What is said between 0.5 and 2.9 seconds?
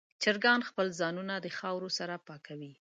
خپل ځانونه د خاورو سره پاکوي.